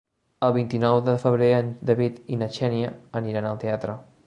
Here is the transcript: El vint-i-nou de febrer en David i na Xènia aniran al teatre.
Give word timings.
El 0.45 0.53
vint-i-nou 0.53 1.01
de 1.09 1.15
febrer 1.25 1.51
en 1.59 1.69
David 1.91 2.17
i 2.37 2.41
na 2.45 2.49
Xènia 2.57 2.91
aniran 3.21 3.49
al 3.53 3.63
teatre. 3.67 4.03